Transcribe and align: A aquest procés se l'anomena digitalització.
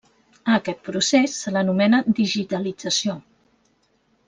A 0.53 0.53
aquest 0.59 0.79
procés 0.87 1.35
se 1.41 1.53
l'anomena 1.57 2.01
digitalització. 2.23 3.17